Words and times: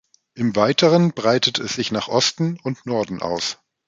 Im 0.33 0.55
Weiteren 0.55 1.11
breitete 1.13 1.61
es 1.61 1.75
sich 1.75 1.91
nach 1.91 2.07
Osten 2.07 2.57
und 2.63 2.87
Norden 2.87 3.21
aus. 3.21 3.59